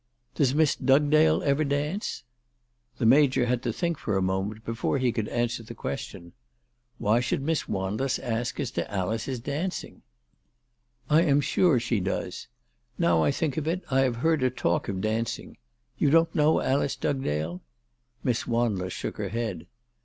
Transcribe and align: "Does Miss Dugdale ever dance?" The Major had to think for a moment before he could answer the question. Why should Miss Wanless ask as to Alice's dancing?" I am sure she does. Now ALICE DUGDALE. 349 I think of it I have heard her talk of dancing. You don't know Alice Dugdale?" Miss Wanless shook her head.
"Does 0.33 0.55
Miss 0.55 0.75
Dugdale 0.75 1.43
ever 1.43 1.63
dance?" 1.63 2.23
The 2.97 3.05
Major 3.05 3.45
had 3.45 3.61
to 3.61 3.71
think 3.71 3.99
for 3.99 4.17
a 4.17 4.21
moment 4.23 4.65
before 4.65 4.97
he 4.97 5.11
could 5.11 5.27
answer 5.27 5.61
the 5.61 5.75
question. 5.75 6.33
Why 6.97 7.19
should 7.19 7.43
Miss 7.43 7.67
Wanless 7.69 8.17
ask 8.17 8.59
as 8.59 8.71
to 8.71 8.91
Alice's 8.91 9.39
dancing?" 9.39 10.01
I 11.11 11.21
am 11.21 11.39
sure 11.39 11.79
she 11.79 11.99
does. 11.99 12.47
Now 12.97 13.17
ALICE 13.23 13.35
DUGDALE. 13.35 13.35
349 13.35 13.35
I 13.35 13.37
think 13.37 13.57
of 13.57 13.67
it 13.67 13.95
I 13.95 14.01
have 14.05 14.23
heard 14.23 14.41
her 14.41 14.49
talk 14.49 14.89
of 14.89 15.01
dancing. 15.01 15.57
You 15.99 16.09
don't 16.09 16.33
know 16.33 16.61
Alice 16.61 16.95
Dugdale?" 16.95 17.61
Miss 18.23 18.47
Wanless 18.47 18.93
shook 18.93 19.17
her 19.17 19.29
head. 19.29 19.67